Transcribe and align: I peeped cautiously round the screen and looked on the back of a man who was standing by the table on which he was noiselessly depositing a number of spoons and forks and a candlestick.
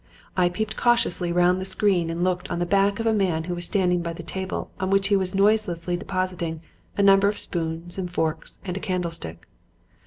I 0.35 0.49
peeped 0.49 0.75
cautiously 0.77 1.31
round 1.31 1.61
the 1.61 1.63
screen 1.65 2.09
and 2.09 2.23
looked 2.23 2.49
on 2.49 2.57
the 2.57 2.65
back 2.65 2.99
of 2.99 3.05
a 3.05 3.13
man 3.13 3.43
who 3.43 3.53
was 3.53 3.65
standing 3.67 4.01
by 4.01 4.13
the 4.13 4.23
table 4.23 4.71
on 4.79 4.89
which 4.89 5.09
he 5.09 5.15
was 5.15 5.35
noiselessly 5.35 5.95
depositing 5.95 6.63
a 6.97 7.03
number 7.03 7.27
of 7.27 7.37
spoons 7.37 7.99
and 7.99 8.09
forks 8.09 8.57
and 8.65 8.75
a 8.75 8.79
candlestick. 8.79 9.47